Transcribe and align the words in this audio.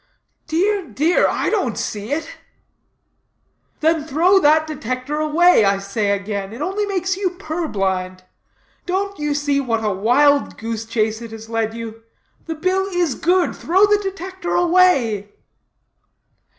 "Dear, 0.47 0.87
dear, 0.87 1.27
I 1.27 1.51
don't 1.51 1.77
see 1.77 2.11
it." 2.11 2.27
"Then 3.81 4.03
throw 4.03 4.39
that 4.39 4.65
Detector 4.65 5.19
away, 5.19 5.63
I 5.63 5.77
say 5.77 6.09
again; 6.09 6.53
it 6.53 6.59
only 6.59 6.87
makes 6.87 7.17
you 7.17 7.29
purblind; 7.37 8.23
don't 8.87 9.19
you 9.19 9.35
see 9.35 9.61
what 9.61 9.83
a 9.85 9.91
wild 9.91 10.57
goose 10.57 10.85
chase 10.85 11.21
it 11.21 11.29
has 11.29 11.49
led 11.51 11.75
you? 11.75 12.01
The 12.47 12.55
bill 12.55 12.85
is 12.87 13.13
good. 13.13 13.55
Throw 13.55 13.85
the 13.85 13.99
Detector 14.01 14.55
away." 14.55 15.29